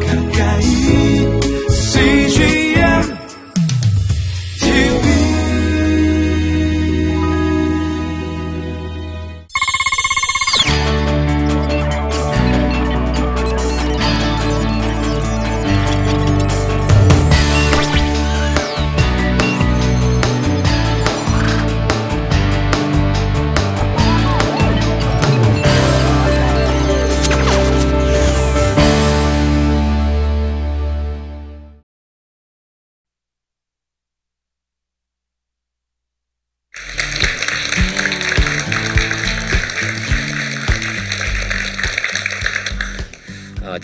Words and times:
가까 0.00 0.21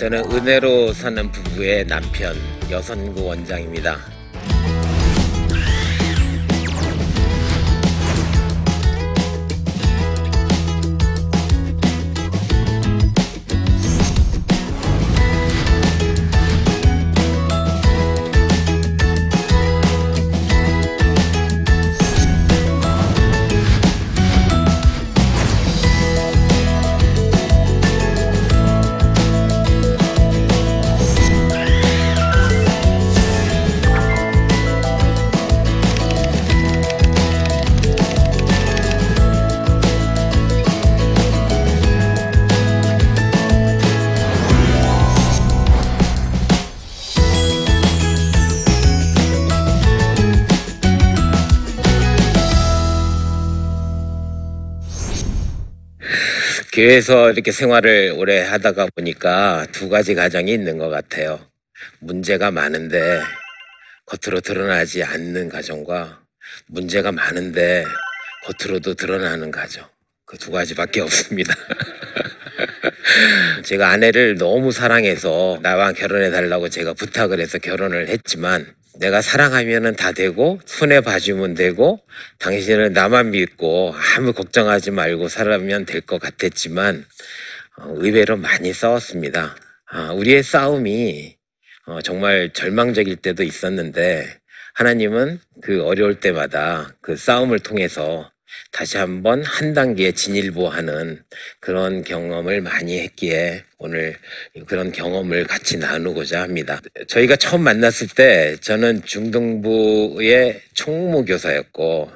저는 0.08 0.24
은혜로 0.32 0.94
사는 0.94 1.30
부부의 1.30 1.86
남편 1.86 2.34
여선구 2.70 3.26
원장입니다. 3.26 4.17
교회에서 56.78 57.32
이렇게 57.32 57.50
생활을 57.50 58.14
오래 58.16 58.40
하다가 58.40 58.86
보니까 58.94 59.66
두 59.72 59.88
가지 59.88 60.14
가정이 60.14 60.52
있는 60.52 60.78
것 60.78 60.88
같아요. 60.90 61.40
문제가 61.98 62.52
많은데 62.52 63.20
겉으로 64.06 64.38
드러나지 64.38 65.02
않는 65.02 65.48
가정과 65.48 66.22
문제가 66.68 67.10
많은데 67.10 67.84
겉으로도 68.44 68.94
드러나는 68.94 69.50
가정. 69.50 69.88
그 70.24 70.38
두 70.38 70.52
가지밖에 70.52 71.00
없습니다. 71.02 71.52
제가 73.64 73.90
아내를 73.90 74.36
너무 74.38 74.70
사랑해서 74.70 75.58
나와 75.62 75.90
결혼해 75.90 76.30
달라고 76.30 76.68
제가 76.68 76.92
부탁을 76.92 77.40
해서 77.40 77.58
결혼을 77.58 78.06
했지만 78.06 78.72
내가 78.98 79.22
사랑하면은 79.22 79.94
다 79.96 80.12
되고 80.12 80.60
손에 80.66 81.00
봐주면 81.00 81.54
되고 81.54 82.00
당신을 82.38 82.92
나만 82.92 83.30
믿고 83.30 83.94
아무 84.16 84.32
걱정하지 84.32 84.90
말고 84.90 85.28
살아면 85.28 85.86
될 85.86 86.00
것 86.00 86.20
같았지만 86.20 87.04
어, 87.78 87.94
의외로 87.96 88.36
많이 88.36 88.72
싸웠습니다. 88.72 89.56
아, 89.90 90.12
우리의 90.12 90.42
싸움이 90.42 91.36
어, 91.86 92.00
정말 92.02 92.52
절망적일 92.52 93.16
때도 93.16 93.44
있었는데 93.44 94.40
하나님은 94.74 95.40
그 95.62 95.82
어려울 95.84 96.20
때마다 96.20 96.94
그 97.00 97.16
싸움을 97.16 97.60
통해서 97.60 98.30
다시 98.70 98.96
한번 98.96 99.42
한 99.42 99.74
단계 99.74 100.12
진일보하는 100.12 101.22
그런 101.60 102.02
경험을 102.02 102.60
많이 102.60 103.00
했기에 103.00 103.64
오늘 103.78 104.16
그런 104.66 104.92
경험을 104.92 105.46
같이 105.46 105.78
나누고자 105.78 106.42
합니다. 106.42 106.80
저희가 107.08 107.36
처음 107.36 107.62
만났을 107.62 108.08
때 108.08 108.56
저는 108.60 109.04
중등부의 109.04 110.62
총무교사였고 110.74 112.10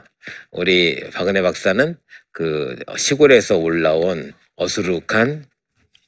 우리 0.50 1.10
박은혜 1.12 1.42
박사는 1.42 1.96
그 2.32 2.76
시골에서 2.96 3.58
올라온 3.58 4.32
어수룩한 4.56 5.46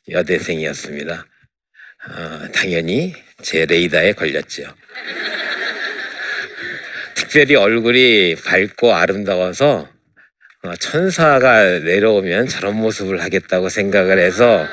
여대생이었습니다. 0.09 1.27
아, 2.07 2.49
당연히 2.53 3.15
제 3.43 3.65
레이더에 3.65 4.13
걸렸죠. 4.13 4.65
특별히 7.15 7.55
얼굴이 7.55 8.37
밝고 8.45 8.95
아름다워서 8.95 9.94
어, 10.65 10.75
천사가 10.77 11.81
내려오면 11.81 12.49
저런 12.49 12.77
모습을 12.77 13.23
하겠다고 13.23 13.69
생각을 13.69 14.19
해서 14.19 14.67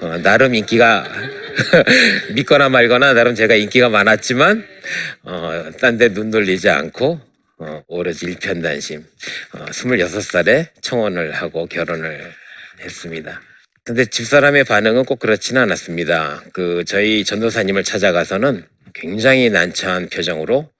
어, 0.00 0.16
나름 0.22 0.54
인기가 0.54 1.06
믿거나 2.34 2.70
말거나 2.70 3.12
나름 3.12 3.34
제가 3.34 3.54
인기가 3.54 3.90
많았지만 3.90 4.66
어, 5.24 5.70
딴 5.78 5.98
데 5.98 6.08
눈 6.08 6.30
돌리지 6.30 6.70
않고 6.70 7.20
어, 7.58 7.82
오로지 7.86 8.26
일편단심 8.26 9.04
어, 9.52 9.64
26살에 9.66 10.68
청혼을 10.80 11.32
하고 11.32 11.66
결혼을 11.66 12.32
했습니다. 12.80 13.40
근데 13.84 14.06
집사람의 14.06 14.64
반응은 14.64 15.04
꼭 15.04 15.18
그렇지는 15.18 15.62
않았습니다. 15.62 16.44
그 16.54 16.84
저희 16.86 17.24
전도사님을 17.24 17.84
찾아가서는 17.84 18.64
굉장히 18.94 19.50
난처한 19.50 20.08
표정으로 20.08 20.70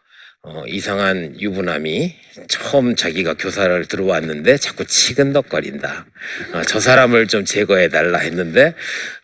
어, 0.48 0.62
이상한 0.68 1.40
유부남이 1.40 2.14
처음 2.46 2.94
자기가 2.94 3.34
교사를 3.34 3.84
들어왔는데 3.86 4.58
자꾸 4.58 4.86
치근덕거린다. 4.86 6.06
어, 6.52 6.62
저 6.68 6.78
사람을 6.78 7.26
좀 7.26 7.44
제거해 7.44 7.88
달라 7.88 8.18
했는데 8.18 8.72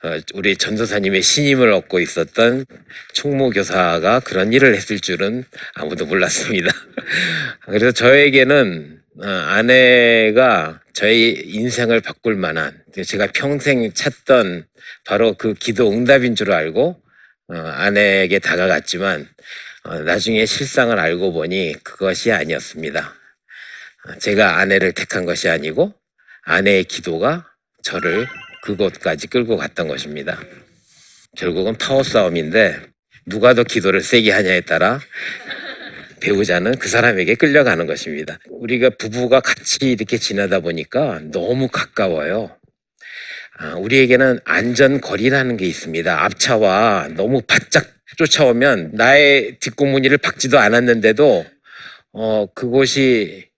어, 0.02 0.18
우리 0.34 0.56
전도사님의 0.56 1.22
신임을 1.22 1.70
얻고 1.70 2.00
있었던 2.00 2.64
총무 3.12 3.50
교사가 3.50 4.18
그런 4.18 4.52
일을 4.52 4.74
했을 4.74 4.98
줄은 4.98 5.44
아무도 5.74 6.06
몰랐습니다. 6.06 6.72
그래서 7.66 7.92
저에게는 7.92 8.98
어, 9.22 9.28
아내가 9.28 10.80
저의 10.92 11.44
인생을 11.46 12.00
바꿀 12.00 12.34
만한 12.34 12.82
제가 13.06 13.28
평생 13.32 13.92
찾던 13.92 14.66
바로 15.04 15.34
그 15.34 15.54
기도 15.54 15.88
응답인 15.92 16.34
줄 16.34 16.50
알고 16.50 17.00
어, 17.46 17.54
아내에게 17.54 18.40
다가갔지만 18.40 19.20
어, 19.20 19.26
나중에 19.84 20.46
실상을 20.46 20.98
알고 20.98 21.32
보니 21.32 21.76
그것이 21.82 22.32
아니었습니다. 22.32 23.14
어, 24.08 24.18
제가 24.18 24.58
아내를 24.58 24.92
택한 24.92 25.24
것이 25.24 25.48
아니고 25.48 25.94
아내의 26.44 26.84
기도가 26.84 27.46
저를 27.82 28.26
그곳까지 28.62 29.26
끌고 29.26 29.56
갔던 29.56 29.88
것입니다. 29.88 30.40
결국은 31.36 31.76
파워 31.76 32.02
싸움인데 32.02 32.80
누가 33.26 33.54
더 33.54 33.64
기도를 33.64 34.00
세게 34.00 34.30
하냐에 34.30 34.60
따라 34.62 35.00
배우자는 36.20 36.78
그 36.78 36.88
사람에게 36.88 37.34
끌려가는 37.34 37.86
것입니다. 37.86 38.38
우리가 38.48 38.90
부부가 38.90 39.40
같이 39.40 39.90
이렇게 39.90 40.16
지내다 40.18 40.60
보니까 40.60 41.20
너무 41.32 41.68
가까워요. 41.68 42.56
아, 43.58 43.74
우리에게는 43.74 44.40
안전거리라는 44.44 45.56
게 45.56 45.66
있습니다. 45.66 46.24
앞차와 46.24 47.08
너무 47.16 47.42
바짝 47.42 47.86
쫓아오면 48.16 48.90
나의 48.94 49.56
뒷공무니를 49.60 50.18
박지도 50.18 50.58
않았는데도 50.58 51.46
어, 52.12 52.46
그곳이 52.54 53.48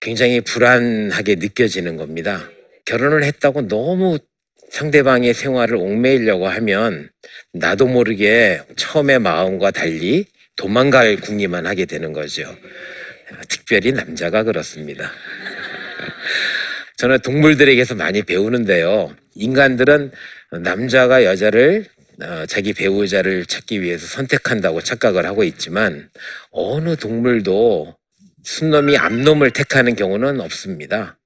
굉장히 0.00 0.40
불안하게 0.40 1.36
느껴지는 1.36 1.96
겁니다. 1.96 2.48
결혼을 2.84 3.24
했다고 3.24 3.68
너무 3.68 4.18
상대방의 4.70 5.34
생활을 5.34 5.76
옥매이려고 5.76 6.48
하면 6.48 7.10
나도 7.52 7.86
모르게 7.86 8.60
처음의 8.76 9.20
마음과 9.20 9.70
달리 9.70 10.26
도망갈 10.56 11.16
궁리만 11.16 11.66
하게 11.66 11.84
되는 11.84 12.12
거죠. 12.12 12.56
특별히 13.48 13.92
남자가 13.92 14.42
그렇습니다. 14.42 15.10
저는 16.96 17.18
동물들에게서 17.20 17.94
많이 17.94 18.22
배우는데요. 18.22 19.14
인간들은 19.34 20.12
남자가 20.62 21.24
여자를 21.24 21.84
어, 21.84 21.95
자기 22.48 22.72
배우자를 22.72 23.46
찾기 23.46 23.82
위해서 23.82 24.06
선택한다고 24.06 24.80
착각을 24.80 25.26
하고 25.26 25.44
있지만 25.44 26.08
어느 26.50 26.96
동물도 26.96 27.96
순놈이 28.42 28.96
암놈을 28.96 29.50
택하는 29.50 29.96
경우는 29.96 30.40
없습니다. 30.40 31.18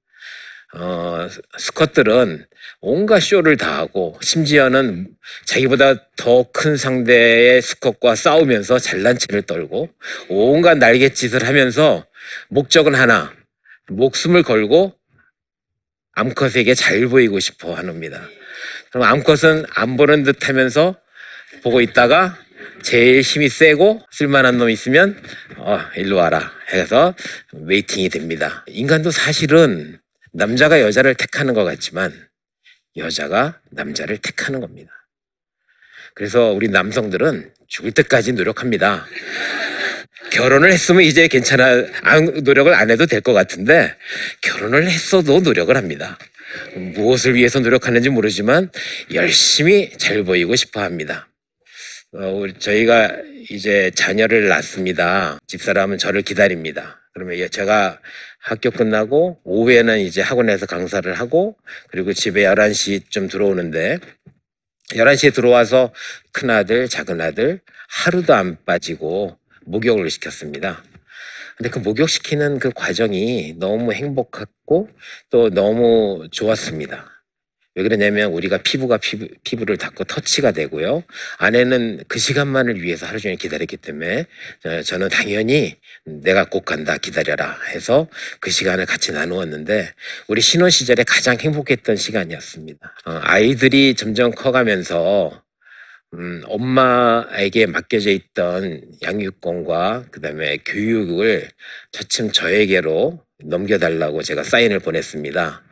어, 0.73 1.27
스컷들은 1.57 2.45
온갖 2.79 3.19
쇼를 3.19 3.57
다 3.57 3.77
하고 3.77 4.17
심지어는 4.21 5.09
자기보다 5.45 5.95
더 6.15 6.49
큰 6.53 6.77
상대의 6.77 7.61
스컷과 7.61 8.15
싸우면서 8.15 8.79
잘난 8.79 9.17
체를 9.17 9.41
떨고 9.43 9.89
온갖 10.29 10.77
날갯짓을 10.77 11.45
하면서 11.45 12.05
목적은 12.49 12.95
하나 12.95 13.33
목숨을 13.89 14.43
걸고 14.43 14.93
암컷에게 16.13 16.73
잘 16.73 17.07
보이고 17.07 17.39
싶어 17.39 17.73
합니다. 17.73 18.27
그럼 18.91 19.07
암컷은 19.07 19.65
안 19.73 19.97
보는 19.97 20.23
듯 20.23 20.47
하면서 20.47 20.95
보고 21.63 21.81
있다가 21.81 22.37
제일 22.83 23.21
힘이 23.21 23.49
세고 23.49 24.01
쓸만한 24.11 24.57
놈 24.57 24.69
있으면 24.69 25.21
어 25.57 25.79
일로 25.95 26.17
와라 26.17 26.51
해서 26.73 27.15
웨이팅이 27.53 28.09
됩니다. 28.09 28.63
인간도 28.67 29.11
사실은 29.11 29.99
남자가 30.33 30.81
여자를 30.81 31.15
택하는 31.15 31.53
것 31.53 31.63
같지만 31.63 32.27
여자가 32.97 33.59
남자를 33.71 34.17
택하는 34.17 34.59
겁니다. 34.59 34.91
그래서 36.13 36.51
우리 36.51 36.67
남성들은 36.67 37.53
죽을 37.67 37.91
때까지 37.91 38.33
노력합니다. 38.33 39.05
결혼을 40.31 40.71
했으면 40.71 41.03
이제 41.03 41.27
괜찮아 41.27 41.65
안- 42.03 42.43
노력을 42.43 42.73
안 42.73 42.89
해도 42.89 43.05
될 43.05 43.21
것 43.21 43.33
같은데 43.33 43.95
결혼을 44.41 44.89
했어도 44.89 45.39
노력을 45.39 45.75
합니다. 45.75 46.17
무엇을 46.75 47.35
위해서 47.35 47.59
노력하는지 47.59 48.09
모르지만 48.09 48.69
열심히 49.13 49.91
잘 49.97 50.23
보이고 50.23 50.55
싶어 50.55 50.81
합니다. 50.81 51.27
어, 52.13 52.43
저희가 52.59 53.15
이제 53.49 53.91
자녀를 53.95 54.47
낳습니다. 54.47 55.39
집사람은 55.47 55.97
저를 55.97 56.21
기다립니다. 56.21 57.01
그러면 57.13 57.37
예, 57.37 57.47
제가 57.47 57.99
학교 58.39 58.71
끝나고 58.71 59.39
오후에는 59.43 59.99
이제 59.99 60.21
학원에서 60.21 60.65
강사를 60.65 61.11
하고 61.13 61.55
그리고 61.89 62.13
집에 62.13 62.43
11시쯤 62.43 63.29
들어오는데 63.29 63.99
11시에 64.89 65.33
들어와서 65.33 65.93
큰아들, 66.31 66.89
작은아들 66.89 67.61
하루도 67.87 68.33
안 68.33 68.57
빠지고 68.65 69.37
목욕을 69.65 70.09
시켰습니다. 70.09 70.83
근데 71.61 71.69
그 71.69 71.77
목욕시키는 71.77 72.57
그 72.57 72.71
과정이 72.73 73.53
너무 73.59 73.93
행복했고 73.93 74.89
또 75.29 75.51
너무 75.51 76.27
좋았습니다. 76.31 77.05
왜 77.75 77.83
그러냐면 77.83 78.31
우리가 78.31 78.63
피부가 78.63 78.97
피부, 78.97 79.27
피부를 79.43 79.77
닿고 79.77 80.05
터치가 80.05 80.53
되고요. 80.53 81.03
아내는 81.37 82.03
그 82.07 82.17
시간만을 82.17 82.81
위해서 82.81 83.05
하루 83.05 83.19
종일 83.19 83.37
기다렸기 83.37 83.77
때문에 83.77 84.25
어, 84.65 84.81
저는 84.81 85.09
당연히 85.09 85.77
내가 86.03 86.45
꼭 86.45 86.65
간다 86.65 86.97
기다려라 86.97 87.59
해서 87.69 88.07
그 88.39 88.49
시간을 88.49 88.87
같이 88.87 89.11
나누었는데 89.11 89.93
우리 90.29 90.41
신혼 90.41 90.71
시절에 90.71 91.03
가장 91.03 91.37
행복했던 91.39 91.95
시간이었습니다. 91.95 92.95
어, 93.05 93.19
아이들이 93.21 93.93
점점 93.93 94.31
커가면서 94.31 95.43
음, 96.13 96.41
엄마에게 96.45 97.67
맡겨져 97.67 98.09
있던 98.11 98.81
양육권과 99.01 100.07
그다음에 100.11 100.57
교육을 100.57 101.49
차츰 101.93 102.31
저에게로 102.31 103.23
넘겨 103.45 103.77
달라고 103.77 104.21
제가 104.21 104.43
사인을 104.43 104.79
보냈습니다. 104.79 105.63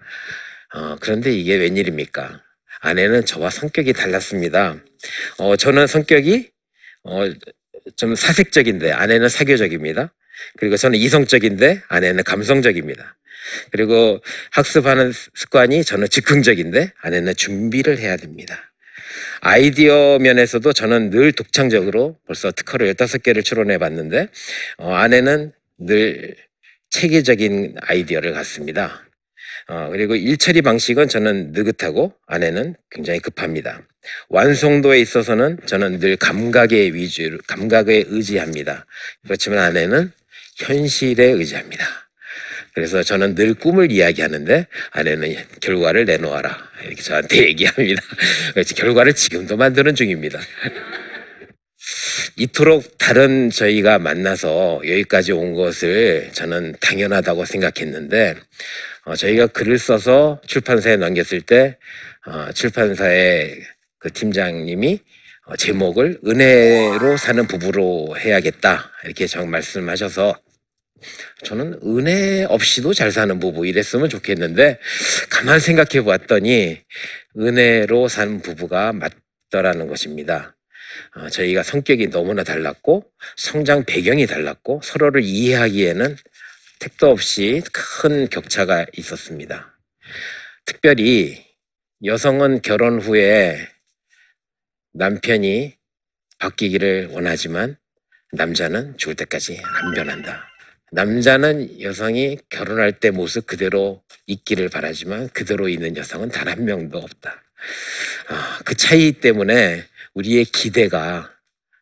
어, 0.76 0.96
그런데 1.02 1.34
이게 1.34 1.56
웬일입니까? 1.56 2.42
아내는 2.80 3.26
저와 3.26 3.50
성격이 3.50 3.92
달랐습니다. 3.92 4.78
어, 5.40 5.56
저는 5.58 5.88
성격이 5.88 6.52
어, 7.04 7.30
좀 7.98 8.16
사색적인데 8.16 8.94
아내는 8.94 9.28
사교적입니다. 9.28 10.14
그리고 10.58 10.78
저는 10.78 10.98
이성적인데 11.00 11.84
아내는 11.90 12.24
감성적입니다. 12.24 13.18
그리고 13.72 14.22
학습하는 14.52 15.12
습관이 15.12 15.84
저는 15.84 16.08
즉흥적인데 16.08 16.94
아내는 17.02 17.36
준비를 17.36 17.98
해야 17.98 18.16
됩니다. 18.16 18.69
아이디어 19.42 20.20
면에서도 20.20 20.72
저는 20.74 21.10
늘 21.10 21.32
독창적으로 21.32 22.18
벌써 22.28 22.52
특허를 22.52 22.94
15개를 22.94 23.44
출원해 23.44 23.78
봤는데 23.78 24.28
어, 24.78 24.94
아내는 24.94 25.52
늘 25.78 26.36
체계적인 26.90 27.76
아이디어를 27.82 28.34
갖습니다. 28.34 29.06
어, 29.68 29.90
그리고 29.92 30.16
일처리 30.16 30.62
방식은 30.62 31.08
저는 31.08 31.52
느긋하고 31.52 32.14
아내는 32.26 32.76
굉장히 32.90 33.20
급합니다. 33.20 33.82
완성도에 34.30 35.00
있어서는 35.00 35.60
저는 35.66 36.00
늘 36.00 36.16
감각의 36.16 36.96
위주, 36.96 37.38
감각에 37.48 38.06
의지합니다. 38.08 38.86
그렇지만 39.24 39.60
아내는 39.60 40.12
현실에 40.58 41.26
의지합니다. 41.26 42.09
그래서 42.80 43.04
저는 43.04 43.36
늘 43.36 43.56
꿈을 43.56 43.92
이야기하는데 43.92 44.66
아내는 44.92 45.36
결과를 45.60 46.06
내놓아라. 46.06 46.58
이렇게 46.86 47.02
저한테 47.02 47.44
얘기합니다. 47.50 48.02
그래서 48.54 48.74
결과를 48.74 49.14
지금도 49.16 49.58
만드는 49.58 49.96
중입니다. 49.96 50.40
이토록 52.38 52.98
다른 52.98 53.50
저희가 53.50 54.00
만나서 54.00 54.80
여기까지 54.86 55.34
온 55.34 55.56
것을 55.56 56.30
저는 56.32 56.76
당연하다고 56.80 57.44
생각했는데 57.44 58.36
어, 59.04 59.14
저희가 59.14 59.48
글을 59.48 59.78
써서 59.78 60.40
출판사에 60.48 60.96
넘겼을 60.96 61.42
때 61.42 61.78
어, 62.26 62.54
출판사의 62.54 63.60
그 64.00 64.10
팀장님이 64.14 65.00
어, 65.48 65.58
제목을 65.58 66.20
은혜로 66.26 67.18
사는 67.18 67.46
부부로 67.46 68.16
해야겠다 68.18 68.90
이렇게 69.04 69.28
정 69.28 69.50
말씀하셔서 69.50 70.40
저는 71.44 71.80
은혜 71.84 72.44
없이도 72.44 72.94
잘 72.94 73.12
사는 73.12 73.40
부부 73.40 73.66
이랬으면 73.68 74.10
좋겠는데 74.10 74.80
가만 75.30 75.60
생각해 75.60 76.04
보았더니 76.04 76.82
은혜로 77.38 78.08
사는 78.08 78.42
부부가 78.42 78.94
맞더라는 78.94 79.88
것입니다. 79.88 80.56
어, 81.16 81.30
저희가 81.30 81.64
성격이 81.64 82.10
너무나 82.10 82.44
달랐고 82.44 83.06
성장 83.38 83.86
배경이 83.86 84.26
달랐고 84.26 84.82
서로를 84.84 85.22
이해하기에는 85.24 86.18
택도 86.80 87.10
없이 87.10 87.62
큰 87.74 88.30
격차가 88.30 88.86
있었습니다. 88.98 89.78
특별히 90.66 91.46
여성은 92.04 92.62
결혼 92.62 93.00
후에 93.00 93.68
남편이 94.94 95.78
바뀌기를 96.40 97.10
원하지만 97.12 97.78
남자는 98.32 98.98
죽을 98.98 99.16
때까지 99.16 99.62
안 99.64 99.94
변한다. 99.94 100.49
남자는 100.92 101.82
여성이 101.82 102.40
결혼할 102.50 102.94
때 103.00 103.12
모습 103.12 103.48
그대로 103.48 104.04
있기를 104.28 104.70
바라지만 104.70 105.30
그대로 105.30 105.70
있는 105.70 105.98
여성은 105.98 106.30
단 106.30 106.48
한 106.50 106.66
명도 106.66 106.98
없다. 107.00 107.44
아, 108.30 108.60
그 108.66 108.76
차이 108.76 109.14
때문에 109.14 109.84
우리의 110.16 110.46
기대가 110.46 111.32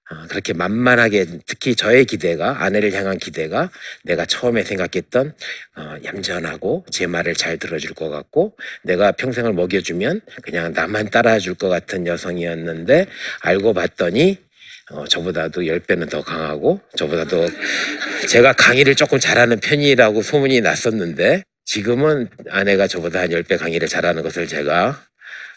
아, 0.10 0.28
그렇게 0.28 0.54
만만하게 0.54 1.26
특히 1.48 1.76
저의 1.76 2.06
기대가 2.06 2.64
아내를 2.64 2.94
향한 2.94 3.18
기대가 3.18 3.72
내가 4.04 4.26
처음에 4.26 4.64
생각했던 4.64 5.34
어, 5.78 5.96
얌전하고 6.06 6.86
제 6.92 7.08
말을 7.08 7.36
잘 7.36 7.58
들어줄 7.58 7.94
것 7.94 8.10
같고 8.10 8.58
내가 8.84 9.12
평생을 9.14 9.54
먹여주면 9.54 10.22
그냥 10.44 10.74
나만 10.74 11.10
따라줄 11.10 11.56
것 11.56 11.70
같은 11.70 12.08
여성이었는데 12.08 13.08
알고 13.42 13.74
봤더니 13.74 14.38
어, 14.92 15.06
저보다도 15.06 15.62
10배는 15.62 16.10
더 16.10 16.22
강하고 16.22 16.80
저보다도 16.96 17.48
제가 18.30 18.54
강의를 18.54 18.96
조금 18.96 19.20
잘하는 19.20 19.60
편이라고 19.60 20.22
소문이 20.22 20.62
났었는데 20.62 21.44
지금은 21.66 22.30
아내가 22.50 22.88
저보다 22.88 23.22
한 23.22 23.30
10배 23.30 23.60
강의를 23.60 23.90
잘하는 23.90 24.24
것을 24.24 24.48
제가 24.48 25.04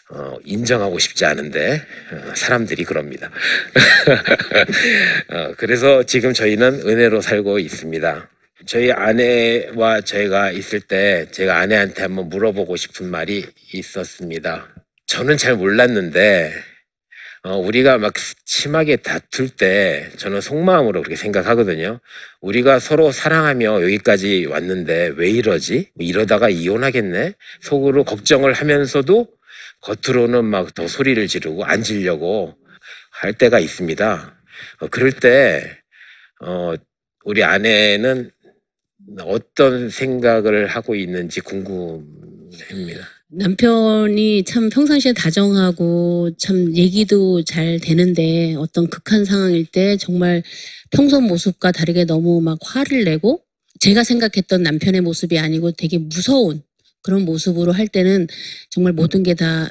어, 0.09 0.37
인정하고 0.43 0.99
싶지 0.99 1.23
않은데 1.23 1.81
어, 2.11 2.33
사람들이 2.35 2.83
그럽니다. 2.83 3.31
어, 5.31 5.53
그래서 5.55 6.03
지금 6.03 6.33
저희는 6.33 6.81
은혜로 6.85 7.21
살고 7.21 7.59
있습니다. 7.59 8.29
저희 8.65 8.91
아내와 8.91 10.01
저희가 10.01 10.51
있을 10.51 10.81
때 10.81 11.27
제가 11.31 11.57
아내한테 11.57 12.03
한번 12.03 12.27
물어보고 12.27 12.75
싶은 12.75 13.07
말이 13.07 13.45
있었습니다. 13.73 14.67
저는 15.07 15.37
잘 15.37 15.55
몰랐는데 15.55 16.53
어, 17.43 17.57
우리가 17.57 17.97
막 17.97 18.13
심하게 18.45 18.97
다툴 18.97 19.49
때 19.49 20.11
저는 20.17 20.41
속마음으로 20.41 21.01
그렇게 21.01 21.15
생각하거든요. 21.15 21.99
우리가 22.41 22.79
서로 22.79 23.11
사랑하며 23.11 23.81
여기까지 23.83 24.45
왔는데 24.45 25.13
왜 25.15 25.29
이러지? 25.31 25.89
이러다가 25.97 26.49
이혼하겠네? 26.49 27.33
속으로 27.61 28.03
걱정을 28.03 28.53
하면서도 28.53 29.27
겉으로는 29.81 30.45
막 30.45 30.75
더 30.75 30.87
소리를 30.87 31.25
지르고 31.27 31.65
앉으려고 31.65 32.55
할 33.11 33.33
때가 33.33 33.59
있습니다. 33.59 34.37
어, 34.81 34.87
그럴 34.89 35.11
때, 35.11 35.79
어, 36.41 36.75
우리 37.25 37.43
아내는 37.43 38.31
어떤 39.21 39.89
생각을 39.89 40.67
하고 40.67 40.95
있는지 40.95 41.41
궁금합니다. 41.41 43.07
남편이 43.33 44.43
참 44.45 44.69
평상시에 44.69 45.13
다정하고 45.13 46.31
참 46.37 46.75
얘기도 46.75 47.43
잘 47.45 47.79
되는데 47.79 48.55
어떤 48.55 48.89
극한 48.89 49.23
상황일 49.23 49.67
때 49.67 49.95
정말 49.97 50.43
평소 50.91 51.21
모습과 51.21 51.71
다르게 51.71 52.05
너무 52.05 52.41
막 52.41 52.59
화를 52.61 53.05
내고 53.05 53.41
제가 53.79 54.03
생각했던 54.03 54.63
남편의 54.63 55.01
모습이 55.01 55.39
아니고 55.39 55.71
되게 55.71 55.97
무서운 55.97 56.61
그런 57.03 57.23
모습으로 57.23 57.71
할 57.71 57.87
때는 57.87 58.27
정말 58.69 58.93
모든 58.93 59.23
게 59.23 59.33
다 59.33 59.69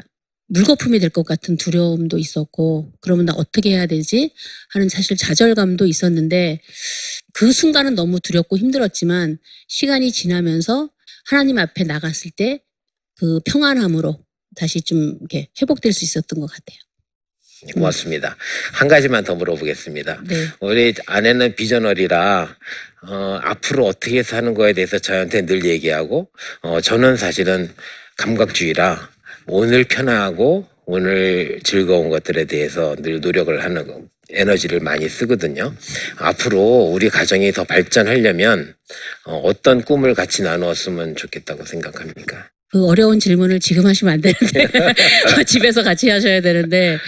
물거품이 0.49 0.99
될 0.99 1.11
것 1.11 1.25
같은 1.25 1.57
두려움도 1.59 2.19
있었고 2.19 2.93
그러면 3.01 3.27
나 3.27 3.35
어떻게 3.35 3.71
해야 3.73 3.87
되지? 3.87 4.33
하는 4.71 4.89
사실 4.89 5.17
좌절감도 5.17 5.87
있었는데 5.87 6.61
그 7.35 7.53
순간은 7.53 7.95
너무 7.95 8.21
두렵고 8.21 8.59
힘들었지만 8.59 9.39
시간이 9.69 10.13
지나면서 10.13 10.91
하나님 11.27 11.59
앞에 11.59 11.85
나갔을 11.85 12.31
때 12.33 12.63
그 13.21 13.39
평안함으로 13.45 14.19
다시 14.57 14.81
좀 14.81 15.19
이렇게 15.21 15.49
회복될 15.61 15.93
수 15.93 16.05
있었던 16.07 16.41
것 16.41 16.47
같아요. 16.47 16.79
고맙습니다. 17.75 18.35
한 18.73 18.89
가지만 18.89 19.23
더 19.25 19.35
물어보겠습니다. 19.35 20.23
네. 20.27 20.47
우리 20.61 20.95
아내는 21.05 21.55
비전얼이라 21.55 22.57
어, 23.03 23.39
앞으로 23.43 23.87
어떻게 23.87 24.23
사는 24.23 24.55
거에 24.55 24.73
대해서 24.73 24.99
저한테 24.99 25.45
늘 25.45 25.67
얘기하고 25.67 26.31
어, 26.63 26.81
저는 26.81 27.19
사실은 27.19 27.71
감각주의라 28.17 29.11
오늘 29.47 29.85
편하고 29.85 30.67
오늘 30.87 31.61
즐거운 31.63 32.09
것들에 32.09 32.47
대해서 32.47 32.97
늘 32.97 33.21
노력을 33.21 33.63
하는 33.63 33.87
거, 33.87 34.03
에너지를 34.31 34.81
많이 34.81 35.11
쓰거든요. 35.11 35.75
앞으로 36.17 36.59
우리 36.91 37.11
가정이 37.11 37.53
더 37.53 37.65
발전하려면 37.65 38.75
어, 39.27 39.37
어떤 39.45 39.83
꿈을 39.83 40.15
같이 40.15 40.43
나누었으면 40.43 41.17
좋겠다고 41.17 41.67
생각합니까? 41.67 42.49
그 42.73 42.87
어려운 42.87 43.19
질문을 43.19 43.59
지금 43.61 43.87
하시면 43.87 44.15
안 44.15 44.21
되는데 44.21 44.69
집에서 45.47 45.83
같이 45.83 46.09
하셔야 46.09 46.41
되는데 46.41 46.99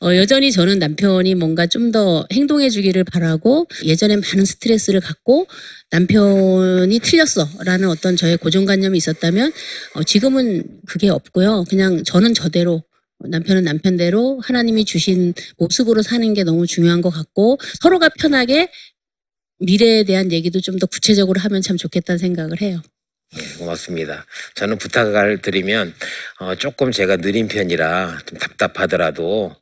어, 0.00 0.14
여전히 0.14 0.52
저는 0.52 0.78
남편이 0.78 1.34
뭔가 1.34 1.66
좀 1.66 1.88
더 1.92 2.26
행동해 2.32 2.68
주기를 2.68 3.02
바라고 3.04 3.66
예전에 3.84 4.16
많은 4.16 4.44
스트레스를 4.44 5.00
갖고 5.00 5.46
남편이 5.90 6.98
틀렸어라는 7.00 7.88
어떤 7.88 8.14
저의 8.14 8.36
고정관념이 8.36 8.98
있었다면 8.98 9.52
어, 9.94 10.02
지금은 10.02 10.64
그게 10.86 11.08
없고요. 11.08 11.64
그냥 11.70 12.04
저는 12.04 12.34
저대로 12.34 12.82
남편은 13.20 13.64
남편대로 13.64 14.40
하나님이 14.44 14.84
주신 14.84 15.32
모습으로 15.56 16.02
사는 16.02 16.34
게 16.34 16.44
너무 16.44 16.66
중요한 16.66 17.00
것 17.00 17.10
같고 17.10 17.58
서로가 17.80 18.10
편하게 18.10 18.70
미래에 19.60 20.04
대한 20.04 20.30
얘기도 20.30 20.60
좀 20.60 20.78
더 20.78 20.86
구체적으로 20.86 21.40
하면 21.40 21.62
참 21.62 21.76
좋겠다는 21.76 22.18
생각을 22.18 22.60
해요. 22.60 22.82
예, 23.36 23.58
고맙습니다. 23.58 24.24
저는 24.54 24.78
부탁을 24.78 25.40
드리면 25.42 25.94
어, 26.40 26.54
조금 26.54 26.90
제가 26.92 27.16
느린 27.18 27.48
편이라 27.48 28.18
좀 28.26 28.38
답답하더라도 28.38 29.54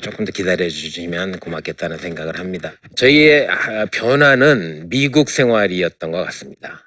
조금 0.00 0.24
더 0.24 0.32
기다려 0.32 0.68
주시면 0.68 1.38
고맙겠다는 1.40 1.98
생각을 1.98 2.38
합니다. 2.38 2.72
저희의 2.96 3.48
아, 3.48 3.86
변화는 3.86 4.88
미국 4.88 5.28
생활이었던 5.30 6.10
것 6.10 6.24
같습니다. 6.24 6.82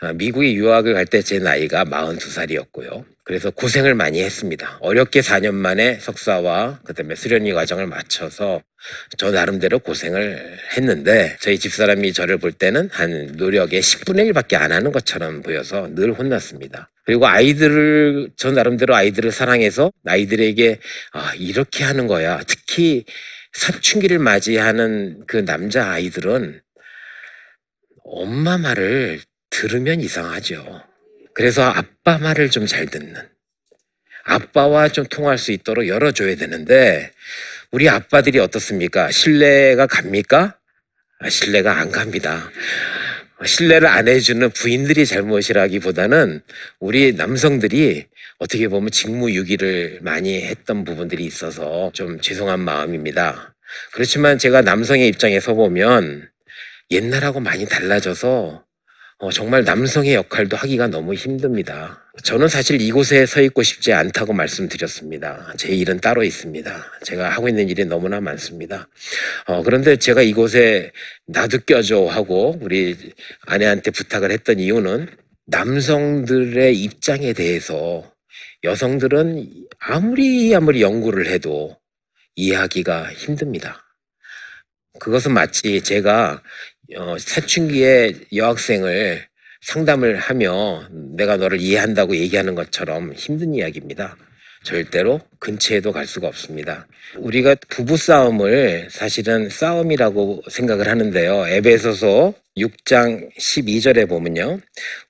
아, 0.00 0.12
미국에 0.14 0.54
유학을 0.54 0.94
갈 0.94 1.04
때 1.06 1.22
제 1.22 1.38
나이가 1.38 1.84
42살이었고요. 1.84 3.04
그래서 3.28 3.50
고생을 3.50 3.94
많이 3.94 4.22
했습니다. 4.22 4.78
어렵게 4.80 5.20
4년 5.20 5.52
만에 5.52 5.98
석사와 6.00 6.80
그다음에 6.82 7.14
수련위 7.14 7.52
과정을 7.52 7.86
마쳐서 7.86 8.62
저 9.18 9.30
나름대로 9.30 9.80
고생을 9.80 10.56
했는데 10.74 11.36
저희 11.38 11.58
집사람이 11.58 12.14
저를 12.14 12.38
볼 12.38 12.52
때는 12.52 12.88
한 12.90 13.34
노력의 13.36 13.82
10분의 13.82 14.32
1밖에 14.32 14.54
안 14.54 14.72
하는 14.72 14.92
것처럼 14.92 15.42
보여서 15.42 15.88
늘 15.94 16.14
혼났습니다. 16.14 16.88
그리고 17.04 17.26
아이들을 17.26 18.30
저 18.36 18.50
나름대로 18.50 18.94
아이들을 18.94 19.30
사랑해서 19.30 19.92
아이들에게 20.06 20.78
아 21.12 21.34
이렇게 21.34 21.84
하는 21.84 22.06
거야. 22.06 22.40
특히 22.46 23.04
사춘기를 23.52 24.20
맞이하는 24.20 25.24
그 25.26 25.44
남자 25.44 25.90
아이들은 25.90 26.62
엄마 28.04 28.56
말을 28.56 29.20
들으면 29.50 30.00
이상하죠. 30.00 30.88
그래서 31.38 31.62
아빠 31.62 32.18
말을 32.18 32.50
좀 32.50 32.66
잘 32.66 32.86
듣는 32.86 33.14
아빠와 34.24 34.88
좀 34.88 35.06
통할 35.06 35.38
수 35.38 35.52
있도록 35.52 35.86
열어줘야 35.86 36.34
되는데 36.34 37.12
우리 37.70 37.88
아빠들이 37.88 38.40
어떻습니까? 38.40 39.12
신뢰가 39.12 39.86
갑니까? 39.86 40.58
아, 41.20 41.30
신뢰가 41.30 41.78
안 41.78 41.92
갑니다. 41.92 42.50
신뢰를 43.44 43.86
안 43.86 44.08
해주는 44.08 44.50
부인들이 44.50 45.06
잘못이라기보다는 45.06 46.42
우리 46.80 47.12
남성들이 47.12 48.06
어떻게 48.38 48.66
보면 48.66 48.90
직무유기를 48.90 50.00
많이 50.02 50.42
했던 50.42 50.84
부분들이 50.84 51.24
있어서 51.24 51.92
좀 51.94 52.20
죄송한 52.20 52.58
마음입니다. 52.60 53.54
그렇지만 53.92 54.38
제가 54.38 54.62
남성의 54.62 55.06
입장에 55.06 55.38
서 55.38 55.54
보면 55.54 56.28
옛날하고 56.90 57.38
많이 57.40 57.64
달라져서 57.66 58.64
어, 59.20 59.32
정말 59.32 59.64
남성의 59.64 60.14
역할도 60.14 60.56
하기가 60.56 60.86
너무 60.86 61.12
힘듭니다. 61.12 62.04
저는 62.22 62.46
사실 62.46 62.80
이곳에 62.80 63.26
서 63.26 63.40
있고 63.42 63.64
싶지 63.64 63.92
않다고 63.92 64.32
말씀드렸습니다. 64.32 65.54
제 65.56 65.74
일은 65.74 65.98
따로 65.98 66.22
있습니다. 66.22 66.84
제가 67.02 67.28
하고 67.28 67.48
있는 67.48 67.68
일이 67.68 67.84
너무나 67.84 68.20
많습니다. 68.20 68.88
어, 69.46 69.64
그런데 69.64 69.96
제가 69.96 70.22
이곳에 70.22 70.92
나도 71.26 71.58
껴줘 71.66 72.04
하고 72.04 72.56
우리 72.60 72.96
아내한테 73.46 73.90
부탁을 73.90 74.30
했던 74.30 74.60
이유는 74.60 75.08
남성들의 75.46 76.80
입장에 76.80 77.32
대해서 77.32 78.08
여성들은 78.62 79.48
아무리 79.80 80.54
아무리 80.54 80.80
연구를 80.80 81.26
해도 81.26 81.76
이해하기가 82.36 83.12
힘듭니다. 83.14 83.84
그것은 85.00 85.32
마치 85.32 85.80
제가 85.82 86.42
어, 86.96 87.16
사춘기에 87.18 88.14
여학생을 88.34 89.26
상담을 89.60 90.16
하며 90.16 90.88
내가 90.90 91.36
너를 91.36 91.60
이해한다고 91.60 92.16
얘기하는 92.16 92.54
것처럼 92.54 93.12
힘든 93.12 93.54
이야기입니다. 93.54 94.16
절대로 94.62 95.20
근처에도 95.38 95.92
갈 95.92 96.06
수가 96.06 96.28
없습니다. 96.28 96.86
우리가 97.16 97.56
부부 97.68 97.96
싸움을 97.96 98.88
사실은 98.90 99.48
싸움이라고 99.50 100.42
생각을 100.50 100.88
하는데요. 100.88 101.46
에베소서 101.48 102.34
6장 102.56 103.36
12절에 103.36 104.08
보면요. 104.08 104.58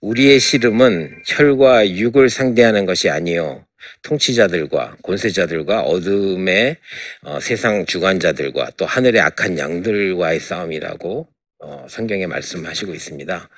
우리의 0.00 0.40
씨름은 0.40 1.22
혈과 1.26 1.90
육을 1.90 2.28
상대하는 2.28 2.86
것이 2.86 3.08
아니요 3.08 3.64
통치자들과 4.02 4.96
권세자들과 5.02 5.82
어둠의 5.82 6.76
어, 7.22 7.38
세상 7.40 7.86
주관자들과 7.86 8.72
또 8.76 8.84
하늘의 8.84 9.20
악한 9.20 9.58
양들과의 9.58 10.40
싸움이라고 10.40 11.28
어, 11.60 11.86
성경에 11.88 12.26
말씀하시고 12.26 12.94
있습니다. 12.94 13.48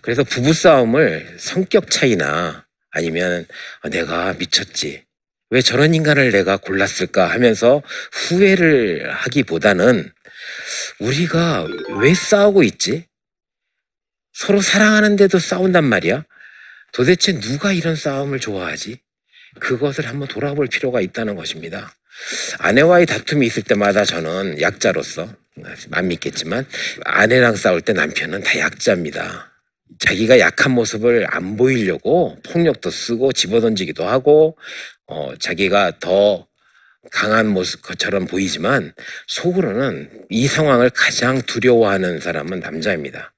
그래서 0.00 0.24
부부싸움을 0.24 1.36
성격 1.38 1.90
차이나 1.90 2.66
아니면 2.90 3.46
아, 3.82 3.88
내가 3.88 4.34
미쳤지. 4.34 5.04
왜 5.50 5.62
저런 5.62 5.94
인간을 5.94 6.32
내가 6.32 6.56
골랐을까 6.56 7.28
하면서 7.28 7.82
후회를 8.12 9.10
하기보다는 9.12 10.12
우리가 11.00 11.66
왜 12.00 12.14
싸우고 12.14 12.62
있지? 12.64 13.06
서로 14.32 14.60
사랑하는데도 14.60 15.38
싸운단 15.38 15.84
말이야? 15.84 16.24
도대체 16.92 17.38
누가 17.38 17.72
이런 17.72 17.94
싸움을 17.94 18.40
좋아하지? 18.40 19.00
그것을 19.58 20.06
한번 20.06 20.28
돌아볼 20.28 20.68
필요가 20.68 21.00
있다는 21.00 21.34
것입니다. 21.34 21.92
아내와의 22.58 23.06
다툼이 23.06 23.46
있을 23.46 23.62
때마다 23.62 24.04
저는 24.04 24.60
약자로서 24.60 25.34
안 25.92 26.08
믿겠지만 26.08 26.66
아내랑 27.04 27.56
싸울 27.56 27.80
때 27.80 27.92
남편은 27.92 28.42
다 28.42 28.58
약자입니다. 28.58 29.50
자기가 29.98 30.38
약한 30.38 30.72
모습을 30.72 31.26
안 31.28 31.56
보이려고 31.56 32.36
폭력도 32.44 32.90
쓰고 32.90 33.32
집어던지기도 33.32 34.06
하고 34.06 34.56
어, 35.06 35.32
자기가 35.38 35.98
더 35.98 36.46
강한 37.10 37.48
모습처럼 37.48 38.26
보이지만 38.26 38.92
속으로는 39.26 40.26
이 40.28 40.46
상황을 40.46 40.90
가장 40.90 41.42
두려워하는 41.42 42.20
사람은 42.20 42.60
남자입니다. 42.60 43.32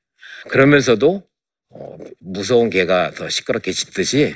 그러면서도 0.50 1.24
어, 1.70 1.96
무서운 2.20 2.68
개가 2.68 3.12
더 3.12 3.28
시끄럽게 3.28 3.72
짖듯이 3.72 4.34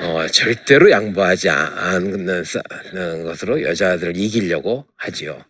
어, 0.00 0.26
절대로 0.28 0.90
양보하지 0.90 1.50
않는 1.50 3.24
것으로 3.24 3.62
여자들을 3.62 4.16
이기려고 4.16 4.86
하지요. 4.96 5.44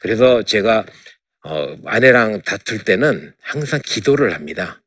그래서 0.00 0.42
제가 0.42 0.86
어, 1.44 1.76
아내랑 1.84 2.42
다툴 2.42 2.84
때는 2.84 3.34
항상 3.42 3.80
기도를 3.84 4.34
합니다. 4.34 4.80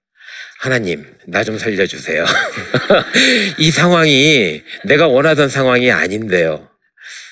하나님, 0.60 1.06
나 1.28 1.44
좀 1.44 1.58
살려주세요. 1.60 2.26
이 3.60 3.70
상황이 3.72 4.64
내가 4.86 5.08
원하던 5.08 5.50
상황이 5.50 5.92
아닌데요. 5.92 6.68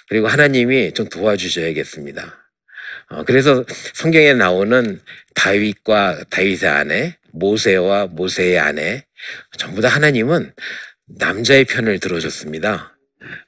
그리고 0.09 0.27
하나님이 0.27 0.93
좀 0.93 1.09
도와주셔야겠습니다. 1.09 2.47
어, 3.09 3.23
그래서 3.23 3.65
성경에 3.93 4.33
나오는 4.33 5.01
다윗과 5.33 6.25
다윗의 6.29 6.69
아내, 6.69 7.17
모세와 7.31 8.07
모세의 8.07 8.59
아내, 8.59 9.05
전부 9.57 9.81
다 9.81 9.87
하나님은 9.89 10.53
남자의 11.17 11.65
편을 11.65 11.99
들어줬습니다. 11.99 12.95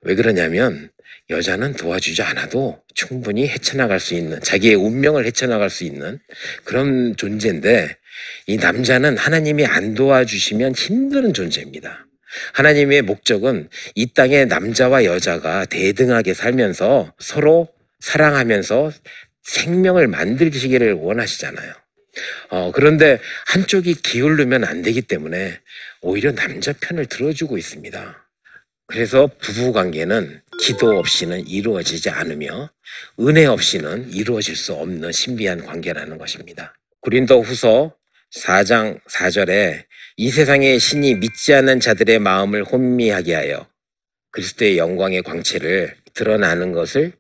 왜 0.02 0.16
그러냐면 0.16 0.90
여자는 1.30 1.74
도와주지 1.74 2.22
않아도 2.22 2.82
충분히 2.94 3.48
헤쳐나갈 3.48 4.00
수 4.00 4.14
있는 4.14 4.42
자기의 4.42 4.76
운명을 4.76 5.26
헤쳐나갈 5.26 5.70
수 5.70 5.84
있는 5.84 6.20
그런 6.64 7.16
존재인데 7.18 7.98
이 8.48 8.58
남자는 8.58 9.18
하나님이 9.18 9.66
안 9.66 9.94
도와주시면 9.94 10.74
힘든 10.76 11.34
존재입니다. 11.34 12.08
하나님의 12.54 13.02
목적은 13.04 13.70
이 13.96 14.14
땅에 14.14 14.46
남자와 14.46 15.06
여자가 15.06 15.66
대등하게 15.66 16.34
살면서 16.34 17.14
서로 17.20 17.70
사랑하면서 18.00 18.92
생명을 19.44 20.08
만들시기를 20.08 20.94
원하시잖아요. 20.94 21.74
어, 22.50 22.72
그런데 22.74 23.20
한쪽이 23.48 23.96
기울르면 23.96 24.64
안 24.64 24.82
되기 24.82 25.02
때문에 25.02 25.60
오히려 26.02 26.34
남자 26.34 26.74
편을 26.74 27.06
들어주고 27.06 27.58
있습니다. 27.58 28.28
그래서 28.88 29.30
부부 29.40 29.74
관계는 29.74 30.42
기도 30.60 30.98
없이는 30.98 31.48
이루어지지 31.48 32.10
않으며 32.10 32.70
은혜 33.20 33.46
없이는 33.46 34.12
이루어질 34.12 34.56
수 34.56 34.74
없는 34.74 35.12
신비한 35.12 35.66
관계라는 35.66 36.18
것입니다. 36.18 36.74
고린도 37.02 37.42
후서 37.42 37.94
4장 38.36 39.00
4절에 39.06 39.86
이 40.18 40.32
세상의 40.32 40.80
신이 40.80 41.16
믿지 41.16 41.54
않는 41.54 41.80
자들의 41.80 42.20
마음을 42.20 42.64
혼미하게 42.64 43.36
하여 43.36 43.68
그리스도의 44.32 44.78
영광의 44.78 45.24
광채를 45.24 45.96
드러나는 46.14 46.72
것을 46.72 47.14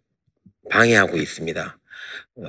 방해하고 0.69 1.17
있습니다. 1.17 1.77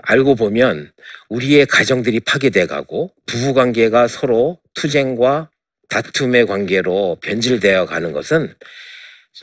알고 0.02 0.35
보면 0.35 0.92
우리의 1.28 1.66
가정들이 1.66 2.21
파괴돼 2.21 2.66
가고 2.66 3.12
부부 3.26 3.54
관계가 3.54 4.09
서로 4.09 4.59
투쟁과 4.75 5.50
다툼의 5.88 6.47
관계로 6.47 7.18
변질되어 7.23 7.87
가는 7.87 8.12
것은 8.12 8.54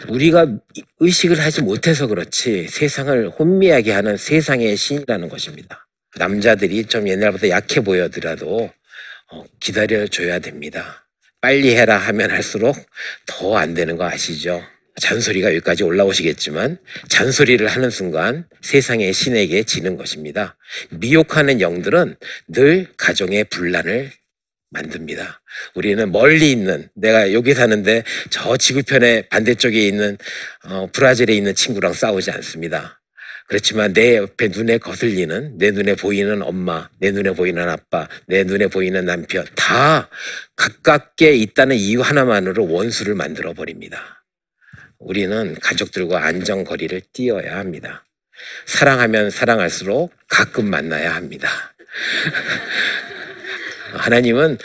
우리가 0.10 0.48
의식을 1.00 1.40
하지 1.40 1.62
못해서 1.62 2.08
그렇지 2.08 2.68
세상을 2.68 3.30
혼미하게 3.30 3.92
하는 3.94 4.18
세상의 4.18 4.76
신이라는 4.78 5.30
것입니다. 5.30 5.88
남자들이 6.18 6.86
좀 6.86 7.08
옛날보다 7.08 7.50
약해 7.50 7.82
보여더라도 7.82 8.72
어, 9.32 9.44
기다려줘야 9.60 10.40
됩니다. 10.40 11.08
빨리 11.42 11.76
해라 11.76 11.98
하면 11.98 12.32
할수록 12.32 12.76
더 13.28 13.58
안 13.58 13.74
되는 13.74 13.98
거 13.98 14.06
아시죠? 14.06 14.64
잔소리가 15.00 15.50
여기까지 15.50 15.84
올라오시겠지만 15.84 16.78
잔소리를 17.10 17.68
하는 17.68 17.90
순간 17.90 18.48
세상의 18.62 19.14
신에게 19.14 19.64
지는 19.64 19.98
것입니다. 19.98 20.58
미혹하는 20.92 21.62
영들은 21.62 22.16
늘 22.48 22.88
가정의 22.98 23.44
분란을 23.46 24.12
만듭니다. 24.76 25.42
우리는 25.74 26.12
멀리 26.12 26.52
있는 26.52 26.90
내가 26.94 27.34
여기 27.34 27.54
사는데 27.54 28.04
저 28.30 28.58
지구편의 28.58 29.30
반대쪽에 29.30 29.88
있는 29.88 30.18
어, 30.66 30.88
브라질에 30.92 31.34
있는 31.34 31.56
친구랑 31.56 31.94
싸우지 31.94 32.32
않습니다. 32.32 33.02
그렇지만 33.48 33.94
내 33.94 34.18
옆에 34.18 34.48
눈에 34.48 34.80
거슬리는 34.80 35.58
내 35.58 35.72
눈에 35.72 35.96
보이는 35.96 36.42
엄마, 36.42 36.90
내 37.00 37.12
눈에 37.12 37.32
보이는 37.32 37.70
아빠, 37.70 38.08
내 38.28 38.44
눈에 38.44 38.68
보이는 38.68 39.06
남편 39.06 39.46
다 39.56 40.10
가깝게 40.56 41.34
있다는 41.34 41.76
이유 41.76 42.02
하나만으로 42.02 42.68
원수를 42.68 43.14
만들어 43.14 43.54
버립니다. 43.54 44.24
우리는 44.98 45.56
가족들과 45.62 46.26
안정거리를 46.26 47.00
띄어야 47.14 47.58
합니다. 47.58 48.04
사랑하면 48.66 49.30
사랑할수록 49.30 50.12
가끔 50.28 50.70
만나야 50.70 51.16
합니다. 51.16 51.48
하나님은 53.98 54.58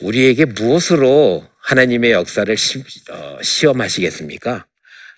우리에게 0.00 0.44
무엇으로 0.44 1.48
하나님의 1.60 2.12
역사를 2.12 2.56
시, 2.56 2.82
어, 3.10 3.38
시험하시겠습니까? 3.42 4.66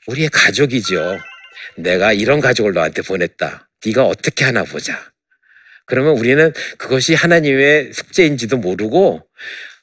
우리의 0.06 0.28
가족이죠. 0.30 1.18
내가 1.76 2.12
이런 2.12 2.40
가족을 2.40 2.72
너한테 2.72 3.02
보냈다. 3.02 3.68
네가 3.84 4.04
어떻게 4.04 4.44
하나 4.44 4.64
보자. 4.64 5.12
그러면 5.86 6.16
우리는 6.18 6.52
그것이 6.78 7.14
하나님의 7.14 7.92
숙제인지도 7.92 8.56
모르고 8.58 9.26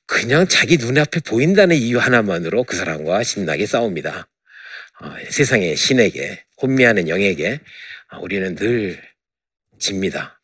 그냥 0.06 0.48
자기 0.48 0.78
눈앞에 0.78 1.22
보인다는 1.22 1.76
이유 1.76 1.98
하나만으로 1.98 2.64
그 2.64 2.76
사람과 2.76 3.24
신나게 3.24 3.66
싸웁니다. 3.66 4.28
어, 5.02 5.16
세상의 5.30 5.76
신에게, 5.76 6.44
혼미하는 6.62 7.08
영에게 7.08 7.60
어, 8.12 8.20
우리는 8.20 8.56
늘 8.56 9.02
집니다. 9.80 10.42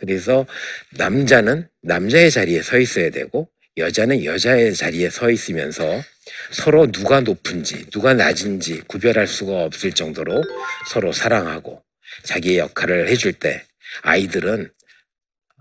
그래서 0.00 0.46
남자는 0.92 1.68
남자의 1.82 2.30
자리에 2.30 2.62
서 2.62 2.78
있어야 2.78 3.10
되고 3.10 3.48
여자는 3.76 4.24
여자의 4.24 4.74
자리에 4.74 5.10
서 5.10 5.30
있으면서 5.30 6.02
서로 6.50 6.90
누가 6.90 7.20
높은지 7.20 7.86
누가 7.90 8.14
낮은지 8.14 8.82
구별할 8.86 9.26
수가 9.26 9.64
없을 9.64 9.92
정도로 9.92 10.42
서로 10.88 11.12
사랑하고 11.12 11.82
자기의 12.22 12.58
역할을 12.58 13.08
해줄 13.08 13.32
때 13.34 13.64
아이들은 14.02 14.70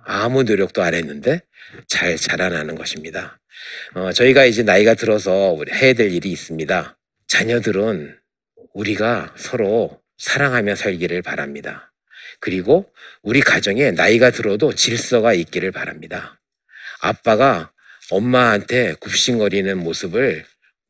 아무 0.05 0.43
노력도 0.43 0.81
안 0.83 0.93
했는데 0.93 1.41
잘 1.87 2.15
자라나는 2.15 2.75
것입니다. 2.75 3.39
어, 3.95 4.11
저희가 4.11 4.45
이제 4.45 4.63
나이가 4.63 4.93
들어서 4.93 5.51
우리 5.51 5.71
해야 5.73 5.93
될 5.93 6.11
일이 6.11 6.31
있습니다. 6.31 6.97
자녀들은 7.27 8.17
우리가 8.73 9.33
서로 9.37 10.01
사랑하며 10.17 10.75
살기를 10.75 11.21
바랍니다. 11.21 11.91
그리고 12.39 12.91
우리 13.21 13.41
가정에 13.41 13.91
나이가 13.91 14.31
들어도 14.31 14.73
질서가 14.73 15.33
있기를 15.33 15.71
바랍니다. 15.71 16.39
아빠가 17.01 17.71
엄마한테 18.11 18.95
굽신거리는 18.99 19.77
모습을 19.77 20.45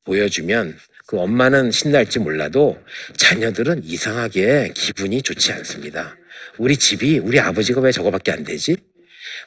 보여주면 0.06 0.78
그 1.08 1.20
엄마는 1.20 1.72
신날지 1.72 2.20
몰라도 2.20 2.82
자녀들은 3.16 3.84
이상하게 3.84 4.74
기분이 4.76 5.22
좋지 5.22 5.52
않습니다. 5.54 6.18
우리 6.58 6.78
집이 6.78 7.20
우리 7.20 7.40
아버지가 7.40 7.82
왜 7.82 7.92
저거밖에 7.92 8.32
안 8.32 8.44
되지? 8.44 8.78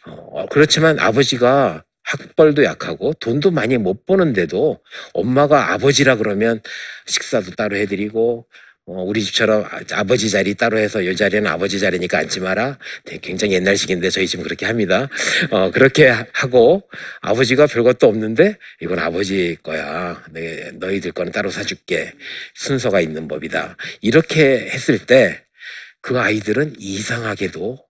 어, 0.06 0.46
그렇지만 0.46 0.98
아버지가 0.98 1.84
학벌도 2.04 2.64
약하고 2.64 3.12
돈도 3.14 3.50
많이 3.50 3.76
못 3.76 4.06
버는데도 4.06 4.82
엄마가 5.12 5.72
아버지라 5.72 6.16
그러면 6.16 6.60
식사도 7.06 7.52
따로 7.52 7.76
해드리고 7.76 8.46
어, 8.48 8.48
우리 8.90 9.22
집처럼 9.22 9.64
아- 9.64 9.80
아버지 9.92 10.30
자리 10.30 10.54
따로 10.54 10.78
해서 10.78 11.02
이 11.02 11.14
자리는 11.14 11.46
아버지 11.46 11.78
자리니까 11.78 12.18
앉지 12.18 12.40
마라. 12.40 12.78
굉장히 13.20 13.54
옛날식인데 13.54 14.08
저희 14.10 14.26
집은 14.26 14.44
그렇게 14.44 14.64
합니다. 14.64 15.08
어, 15.50 15.70
그렇게 15.70 16.06
하- 16.08 16.24
하고 16.32 16.88
아버지가 17.20 17.66
별것도 17.66 18.06
없는데 18.08 18.56
이건 18.80 18.98
아버지 18.98 19.56
거야. 19.62 20.22
내, 20.30 20.70
너희들 20.74 21.12
거는 21.12 21.32
따로 21.32 21.50
사줄게. 21.50 22.12
순서가 22.54 23.00
있는 23.00 23.28
법이다. 23.28 23.76
이렇게 24.00 24.68
했을 24.70 24.98
때 24.98 25.42
그 26.00 26.18
아이들은 26.18 26.76
이상하게도 26.78 27.84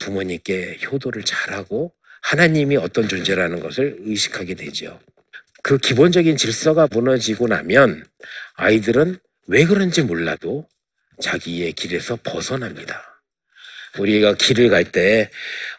부모님께 0.00 0.78
효도를 0.90 1.22
잘하고 1.24 1.92
하나님이 2.22 2.76
어떤 2.78 3.06
존재라는 3.06 3.60
것을 3.60 3.98
의식하게 4.00 4.54
되죠. 4.54 4.98
그 5.62 5.76
기본적인 5.78 6.38
질서가 6.38 6.88
무너지고 6.90 7.48
나면 7.48 8.04
아이들은 8.54 9.18
왜 9.50 9.64
그런지 9.64 10.02
몰라도 10.02 10.68
자기의 11.20 11.72
길에서 11.72 12.16
벗어납니다. 12.22 13.20
우리가 13.98 14.34
길을 14.34 14.70
갈 14.70 14.84
때, 14.84 15.28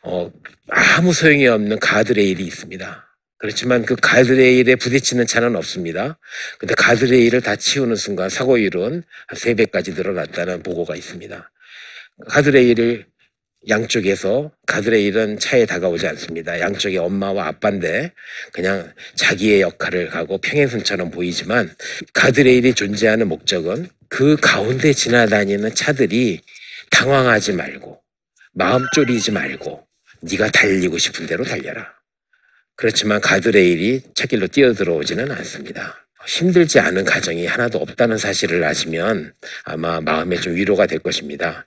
어, 0.03 0.29
아무 0.67 1.13
소용이 1.13 1.47
없는 1.47 1.79
가드레일이 1.79 2.43
있습니다. 2.43 3.07
그렇지만 3.37 3.85
그 3.85 3.95
가드레일에 3.95 4.75
부딪히는 4.75 5.25
차는 5.25 5.55
없습니다. 5.55 6.19
근데 6.59 6.75
가드레일을 6.75 7.39
다 7.39 7.55
치우는 7.55 7.95
순간 7.95 8.29
사고율은 8.29 9.03
한 9.27 9.37
3배까지 9.37 9.95
늘어났다는 9.95 10.63
보고가 10.63 10.97
있습니다. 10.97 11.49
가드레일을 12.27 13.05
양쪽에서 13.67 14.51
가드레일은 14.65 15.37
차에 15.39 15.65
다가오지 15.65 16.07
않습니다. 16.07 16.59
양쪽에 16.59 16.97
엄마와 16.97 17.47
아빠인데 17.47 18.11
그냥 18.53 18.91
자기의 19.15 19.61
역할을 19.61 20.09
가고 20.09 20.39
평행선처럼 20.39 21.11
보이지만 21.11 21.73
가드레일이 22.13 22.73
존재하는 22.73 23.27
목적은 23.27 23.87
그 24.09 24.35
가운데 24.41 24.93
지나다니는 24.93 25.75
차들이 25.75 26.41
당황하지 26.89 27.53
말고 27.53 28.01
마음 28.53 28.85
졸이지 28.93 29.31
말고 29.31 29.87
네가 30.21 30.49
달리고 30.49 30.97
싶은 30.97 31.27
대로 31.27 31.43
달려라. 31.43 31.93
그렇지만 32.75 33.21
가드레일이 33.21 34.01
차길로 34.15 34.47
뛰어들어오지는 34.47 35.31
않습니다. 35.31 36.07
힘들지 36.27 36.79
않은 36.79 37.03
가정이 37.03 37.45
하나도 37.47 37.79
없다는 37.79 38.17
사실을 38.17 38.63
아시면 38.63 39.33
아마 39.63 40.01
마음에 40.01 40.35
좀 40.35 40.55
위로가 40.55 40.85
될 40.85 40.99
것입니다. 40.99 41.65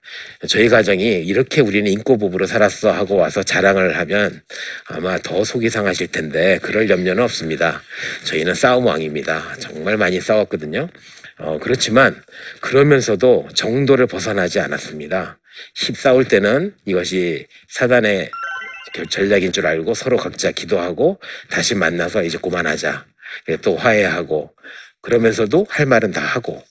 저희 0.48 0.68
가정이 0.68 1.22
이렇게 1.24 1.60
우리는 1.60 1.90
인꼬부부로 1.90 2.46
살았어 2.46 2.92
하고 2.92 3.16
와서 3.16 3.42
자랑을 3.42 3.96
하면 3.98 4.42
아마 4.86 5.18
더 5.18 5.42
속이 5.44 5.68
상하실 5.70 6.08
텐데 6.08 6.58
그럴 6.62 6.88
염려는 6.88 7.22
없습니다. 7.24 7.82
저희는 8.24 8.54
싸움 8.54 8.86
왕입니다. 8.86 9.56
정말 9.58 9.96
많이 9.96 10.20
싸웠거든요. 10.20 10.88
어, 11.38 11.58
그렇지만 11.60 12.22
그러면서도 12.60 13.48
정도를 13.54 14.06
벗어나지 14.06 14.60
않았습니다. 14.60 15.38
힘 15.74 15.94
싸울 15.94 16.26
때는 16.26 16.74
이것이 16.84 17.46
사단의 17.68 18.30
결- 18.94 19.06
전략인 19.08 19.50
줄 19.50 19.66
알고 19.66 19.94
서로 19.94 20.16
각자 20.16 20.52
기도하고 20.52 21.20
다시 21.50 21.74
만나서 21.74 22.22
이제 22.22 22.38
그만하자. 22.38 23.04
그래서 23.44 23.62
또 23.62 23.76
화해하고 23.76 24.54
그러면서도 25.00 25.66
할 25.68 25.86
말은 25.86 26.12
다 26.12 26.20
하고 26.20 26.62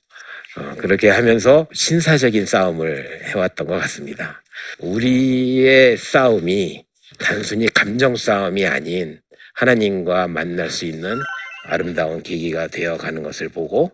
어, 0.55 0.75
그렇게 0.77 1.09
하면서 1.09 1.67
신사적인 1.73 2.45
싸움을 2.45 3.23
해왔던 3.23 3.67
것 3.67 3.79
같습니다. 3.81 4.43
우리의 4.79 5.97
싸움이 5.97 6.85
단순히 7.19 7.67
감정 7.67 8.15
싸움이 8.15 8.65
아닌 8.65 9.19
하나님과 9.55 10.27
만날 10.27 10.69
수 10.69 10.85
있는 10.85 11.19
아름다운 11.65 12.21
계기가 12.21 12.67
되어 12.67 12.97
가는 12.97 13.23
것을 13.23 13.49
보고 13.49 13.91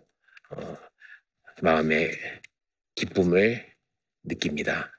어, 0.51 0.77
마음의 1.61 2.11
기쁨을 2.95 3.65
느낍니다. 4.23 4.98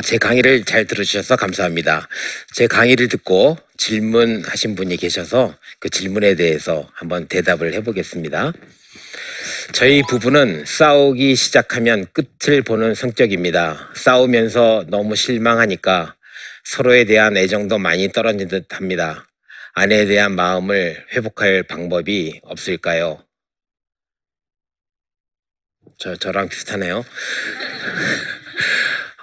제 0.00 0.18
강의를 0.18 0.64
잘 0.64 0.86
들어주셔서 0.86 1.36
감사합니다. 1.36 2.08
제 2.54 2.66
강의를 2.66 3.08
듣고 3.08 3.58
질문하신 3.76 4.74
분이 4.74 4.96
계셔서 4.96 5.56
그 5.78 5.88
질문에 5.90 6.34
대해서 6.36 6.88
한번 6.94 7.26
대답을 7.28 7.74
해보겠습니다. 7.74 8.52
저희 9.72 10.02
부부는 10.02 10.64
싸우기 10.66 11.36
시작하면 11.36 12.06
끝을 12.12 12.62
보는 12.62 12.94
성격입니다. 12.94 13.90
싸우면서 13.94 14.86
너무 14.88 15.16
실망하니까 15.16 16.14
서로에 16.64 17.04
대한 17.04 17.36
애정도 17.36 17.78
많이 17.78 18.10
떨어진 18.10 18.48
듯 18.48 18.66
합니다. 18.74 19.26
아내에 19.74 20.06
대한 20.06 20.34
마음을 20.34 21.04
회복할 21.12 21.62
방법이 21.64 22.40
없을까요? 22.44 23.24
저, 25.98 26.16
저랑 26.16 26.48
비슷하네요. 26.48 27.04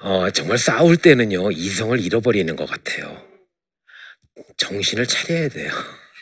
어, 0.02 0.30
정말 0.32 0.58
싸울 0.58 0.98
때는요, 0.98 1.52
이성을 1.52 2.00
잃어버리는 2.00 2.56
것 2.56 2.68
같아요. 2.70 3.22
정신을 4.58 5.06
차려야 5.06 5.50
돼요. 5.50 5.72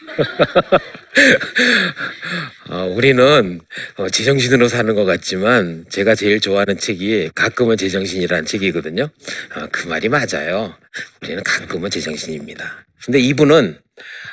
어, 2.70 2.84
우리는 2.86 3.62
어, 3.96 4.10
제정신으로 4.10 4.68
사는 4.68 4.94
것 4.96 5.06
같지만 5.06 5.86
제가 5.89 6.15
제일 6.15 6.42
좋아하는 6.42 6.78
책이 6.78 7.32
가끔은 7.36 7.78
제정신이라는 7.78 8.46
책이거든요. 8.46 9.04
어, 9.04 9.68
그 9.72 9.88
말이 9.88 10.10
맞아요. 10.10 10.76
우리는 11.22 11.42
가끔은 11.44 11.89
제정신입니다. 11.89 12.86
근데 13.06 13.20
이분은 13.20 13.80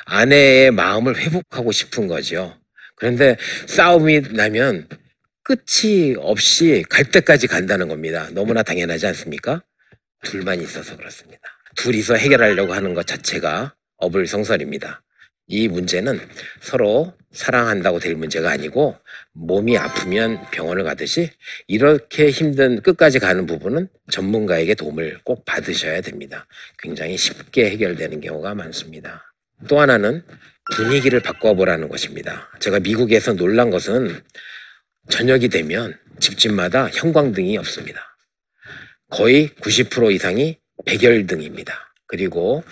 아내의 0.05 0.71
마음을 0.71 1.17
회복하고 1.17 1.71
싶은 1.71 2.07
거죠. 2.07 2.57
그런데 2.95 3.37
싸움이 3.67 4.21
나면 4.31 4.87
끝이 5.47 6.15
없이 6.19 6.83
갈 6.89 7.05
때까지 7.05 7.47
간다는 7.47 7.87
겁니다. 7.87 8.27
너무나 8.33 8.63
당연하지 8.63 9.07
않습니까? 9.07 9.63
둘만 10.23 10.59
있어서 10.59 10.97
그렇습니다. 10.97 11.41
둘이서 11.77 12.15
해결하려고 12.15 12.73
하는 12.73 12.93
것 12.93 13.07
자체가 13.07 13.73
어불성설입니다. 13.95 15.03
이 15.47 15.69
문제는 15.69 16.19
서로 16.59 17.13
사랑한다고 17.31 17.99
될 17.99 18.15
문제가 18.15 18.49
아니고 18.51 18.97
몸이 19.31 19.77
아프면 19.77 20.41
병원을 20.51 20.83
가듯이 20.83 21.31
이렇게 21.67 22.29
힘든 22.29 22.81
끝까지 22.81 23.19
가는 23.19 23.45
부분은 23.45 23.87
전문가에게 24.11 24.75
도움을 24.75 25.21
꼭 25.23 25.45
받으셔야 25.45 26.01
됩니다. 26.01 26.45
굉장히 26.77 27.15
쉽게 27.15 27.69
해결되는 27.69 28.19
경우가 28.19 28.53
많습니다. 28.53 29.33
또 29.69 29.79
하나는 29.79 30.25
분위기를 30.75 31.21
바꿔보라는 31.21 31.87
것입니다. 31.87 32.51
제가 32.59 32.81
미국에서 32.81 33.33
놀란 33.33 33.69
것은 33.69 34.21
저녁이 35.09 35.49
되면 35.49 35.97
집집마다 36.19 36.89
형광등이 36.89 37.57
없습니다. 37.57 38.17
거의 39.09 39.49
90% 39.61 40.13
이상이 40.13 40.59
백열등입니다. 40.85 41.93
그리고 42.07 42.63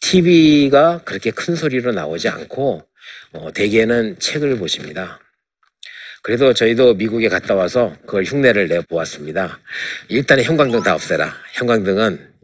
TV가 0.00 1.02
그렇게 1.04 1.30
큰 1.30 1.54
소리로 1.54 1.92
나오지 1.92 2.28
않고 2.28 2.86
어, 3.32 3.52
대개는 3.52 4.18
책을 4.18 4.58
보십니다. 4.58 5.20
그래서 6.22 6.52
저희도 6.52 6.94
미국에 6.94 7.28
갔다 7.28 7.54
와서 7.54 7.96
그걸 8.00 8.24
흉내를 8.24 8.68
내 8.68 8.80
보았습니다. 8.80 9.60
일단은 10.08 10.44
형광등 10.44 10.82
다 10.82 10.94
없애라. 10.94 11.32
형광등은 11.54 12.34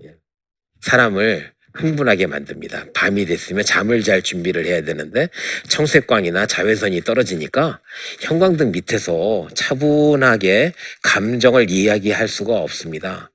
사람을 0.80 1.52
흥분하게 1.74 2.26
만듭니다. 2.26 2.86
밤이 2.94 3.26
됐으면 3.26 3.64
잠을 3.64 4.02
잘 4.02 4.22
준비를 4.22 4.66
해야 4.66 4.82
되는데 4.82 5.28
청색광이나 5.68 6.46
자외선이 6.46 7.02
떨어지니까 7.02 7.80
형광등 8.20 8.72
밑에서 8.72 9.48
차분하게 9.54 10.74
감정을 11.02 11.70
이야기할 11.70 12.28
수가 12.28 12.54
없습니다. 12.54 13.30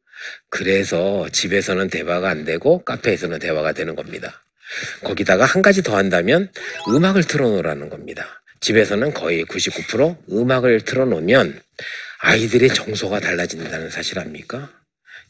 그래서 0.50 1.28
집에서는 1.32 1.90
대화가 1.90 2.30
안 2.30 2.46
되고 2.46 2.84
카페에서는 2.84 3.40
대화가 3.40 3.72
되는 3.74 3.96
겁니다. 3.96 4.44
거기다가 5.04 5.46
한 5.46 5.62
가지 5.62 5.82
더 5.82 5.96
한다면 5.96 6.52
음악을 6.90 7.24
틀어놓으라는 7.24 7.90
겁니다. 7.90 8.44
집에서는 8.60 9.14
거의 9.14 9.46
99% 9.46 10.18
음악을 10.32 10.82
틀어놓으면 10.82 11.62
아이들의 12.20 12.70
정서가 12.70 13.20
달라진다는 13.20 13.90
사실 13.90 14.20
압니까? 14.20 14.70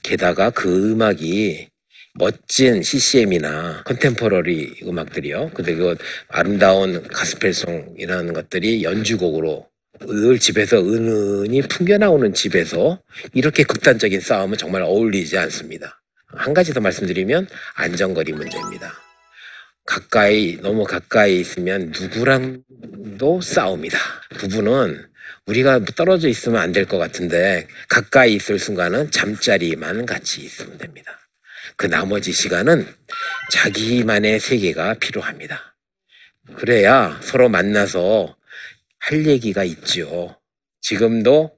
게다가 0.03 0.49
그 0.49 0.91
음악이 0.91 1.69
멋진 2.17 2.81
CCM이나 2.83 3.83
컨템포러리 3.85 4.81
음악들이요. 4.83 5.51
근데 5.53 5.75
그 5.75 5.97
아름다운 6.29 7.07
가스펠송이라는 7.09 8.33
것들이 8.33 8.83
연주곡으로 8.83 9.67
늘 10.01 10.39
집에서 10.39 10.77
은은히 10.79 11.61
풍겨나오는 11.63 12.33
집에서 12.33 13.01
이렇게 13.33 13.63
극단적인 13.63 14.19
싸움은 14.21 14.57
정말 14.57 14.83
어울리지 14.83 15.37
않습니다. 15.37 16.01
한 16.27 16.53
가지 16.53 16.73
더 16.73 16.81
말씀드리면 16.81 17.47
안전거리 17.75 18.33
문제입니다. 18.33 18.93
가까이 19.85 20.57
너무 20.61 20.83
가까이 20.83 21.39
있으면 21.39 21.93
누구랑도 21.99 23.41
싸웁니다. 23.41 23.97
부부는 24.37 25.05
우리가 25.47 25.85
떨어져 25.95 26.27
있으면 26.27 26.61
안 26.61 26.73
될 26.73 26.85
것 26.85 26.97
같은데 26.97 27.67
가까이 27.89 28.35
있을 28.35 28.59
순간은 28.59 29.11
잠자리만 29.11 30.05
같이 30.05 30.41
있으면 30.41 30.77
됩니다. 30.77 31.19
그 31.77 31.85
나머지 31.85 32.33
시간은 32.33 32.87
자기만의 33.51 34.39
세계가 34.39 34.95
필요합니다. 34.95 35.75
그래야 36.55 37.19
서로 37.21 37.49
만나서 37.49 38.35
할 38.99 39.25
얘기가 39.27 39.63
있죠. 39.63 40.35
지금도 40.81 41.55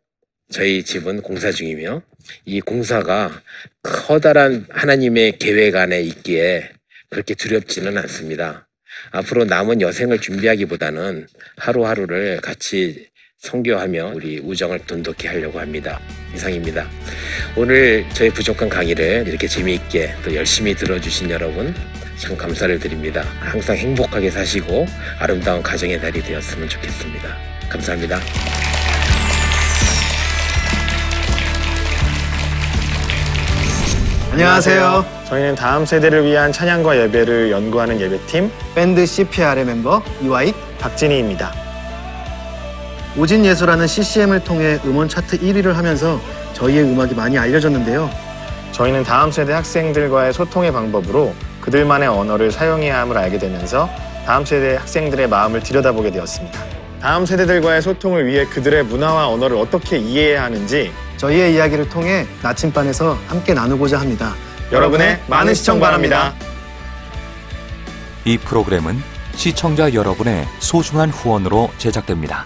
저희 0.52 0.84
집은 0.84 1.22
공사 1.22 1.52
중이며 1.52 2.02
이 2.46 2.60
공사가 2.60 3.42
커다란 3.82 4.68
하나님의 4.70 5.38
계획 5.40 5.78
안에 5.78 6.02
있기에 6.02 6.70
그렇게 7.10 7.34
두렵지는 7.34 7.98
않습니다. 7.98 8.68
앞으로 9.12 9.46
남은 9.46 9.80
여생을 9.80 10.20
준비하기보다는 10.20 11.28
하루하루를 11.56 12.42
같이 12.42 13.08
성교하며 13.40 14.12
우리 14.16 14.40
우정을 14.40 14.80
돈독히 14.80 15.28
하려고 15.28 15.60
합니다. 15.60 16.00
이상입니다. 16.36 16.86
오늘 17.56 18.06
저희 18.14 18.30
부족한 18.30 18.68
강의를 18.68 19.26
이렇게 19.28 19.48
재미있게 19.48 20.14
또 20.24 20.36
열심히 20.36 20.76
들어주신 20.76 21.30
여러분 21.30 21.74
참 22.18 22.36
감사를 22.36 22.78
드립니다. 22.80 23.24
항상 23.40 23.78
행복하게 23.78 24.30
사시고 24.30 24.86
아름다운 25.20 25.64
가정의 25.64 26.00
달이 26.02 26.22
되었으면 26.22 26.68
좋겠습니다. 26.68 27.38
감사합니다. 27.70 28.20
안녕하세요. 34.32 35.06
저희는 35.30 35.56
다음 35.56 35.86
세대를 35.86 36.26
위한 36.26 36.52
찬양과 36.52 37.00
예배를 37.04 37.52
연구하는 37.52 38.02
예배팀 38.02 38.52
밴드 38.76 39.06
CPR의 39.06 39.66
멤버 39.66 40.04
이와잇 40.22 40.54
박진희입니다. 40.80 41.69
오진 43.18 43.44
예수라는 43.46 43.88
CCM을 43.88 44.44
통해 44.44 44.80
음원 44.86 45.10
차트 45.10 45.40
1위를 45.40 45.74
하면서 45.74 46.22
저희의 46.54 46.84
음악이 46.84 47.16
많이 47.16 47.38
알려졌는데요. 47.38 48.10
저희는 48.72 49.04
다음 49.04 49.32
세대 49.32 49.54
학생들과의 49.54 50.32
소통의 50.34 50.72
방법으로 50.72 51.34
그들만의 51.62 52.08
언어를 52.08 52.52
사용해야 52.52 53.02
함을 53.02 53.18
알게 53.18 53.40
되면서 53.40 53.90
다음 54.26 54.46
세대 54.46 54.76
학생들의 54.76 55.28
마음을 55.28 55.62
들여다보게 55.62 56.12
되었습니다. 56.12 56.60
다음 57.02 57.26
세대들과의 57.26 57.82
소통을 57.82 58.28
위해 58.28 58.46
그들의 58.46 58.84
문화와 58.84 59.30
언어를 59.30 59.58
어떻게 59.58 59.98
이해해야 59.98 60.44
하는지 60.44 60.92
저희의 61.18 61.56
이야기를 61.56 61.90
통해 61.90 62.28
나침반에서 62.42 63.18
함께 63.28 63.54
나누고자 63.54 64.00
합니다. 64.00 64.34
여러분의 64.72 65.20
많은 65.28 65.54
시청 65.54 65.80
바랍니다. 65.80 66.34
이 68.26 68.38
프로그램은 68.38 69.02
시청자 69.34 69.94
여러분의 69.94 70.46
소중한 70.60 71.10
후원으로 71.10 71.72
제작됩니다. 71.78 72.46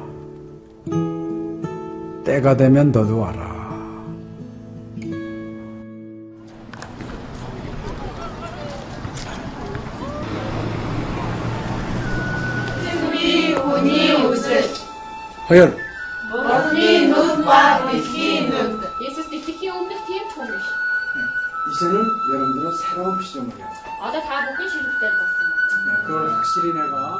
때가 2.31 2.55
되면 2.55 2.93
너도 2.93 3.19
와라. 3.19 3.51
허연. 15.49 15.77
이제는 21.67 22.05
여러분들은 22.33 22.71
새로운 22.77 23.21
시점을 23.21 23.57
해야 23.57 23.67
아, 24.01 24.11
다 24.11 24.45
먹기 24.45 24.69
싫을 24.69 24.85
때 24.99 25.09
봤어. 25.09 26.07
그걸 26.07 26.33
확실히 26.33 26.71
내가 26.71 27.19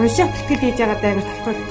уншаад 0.00 0.30
тэтгэл 0.34 0.62
хийж 0.62 0.76
байгаа 0.80 0.98
даа 1.02 1.14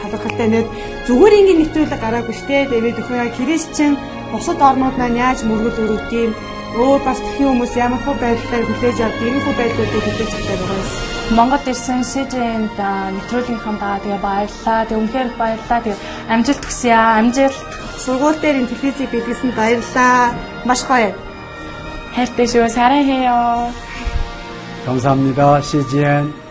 талархалтай 0.01 0.47
нэг 0.51 0.65
зүгээр 1.07 1.37
ингээд 1.39 1.59
нэвтрүүлэг 1.59 2.01
гараагүй 2.03 2.35
штэ 2.35 2.69
тэгээд 2.69 2.99
өхөө 3.01 3.17
яг 3.23 3.33
христчэн 3.37 3.93
бусад 4.31 4.59
орнууд 4.61 4.95
маань 4.97 5.19
яаж 5.25 5.39
мөргөл 5.47 5.81
өрөвд 5.83 6.11
юм 6.23 6.31
өөр 6.77 6.99
бас 7.07 7.19
тхэн 7.19 7.47
хүмүүс 7.49 7.73
ямар 7.81 8.01
хөө 8.05 8.15
байдлаар 8.21 8.65
хүлээж 8.67 8.97
авд 9.01 9.19
ийм 9.25 9.37
хөө 9.41 9.55
байдлуудыг 9.57 10.03
хүлээж 10.05 10.31
авдаг 10.37 10.57
байгаа 10.59 10.77
юм. 10.81 10.89
Монгол 11.37 11.65
ирсэн 11.71 12.01
СЖН-д 12.11 12.79
нэвтрүүлгийнхаа 13.15 13.75
даа 13.81 13.97
тэгээ 14.01 14.21
баярлаа. 14.25 14.79
Тэг 14.89 14.97
үнхээр 15.01 15.29
баярлаа. 15.37 15.79
Тэг 15.85 15.95
амжилт 16.33 16.63
хүсье 16.65 16.93
аа. 16.93 17.17
Амжилт. 17.21 17.69
Сургууль 18.01 18.41
дээр 18.41 18.59
ин 18.61 18.67
телевизийг 18.69 19.09
бидлсэн 19.13 19.51
баярлаа. 19.57 20.33
Маш 20.65 20.81
гоё. 20.89 21.13
хайртай 22.15 22.47
шүү. 22.49 22.69
사랑해요. 22.69 23.69
감사합니다. 24.85 25.61
CGN 25.61 26.42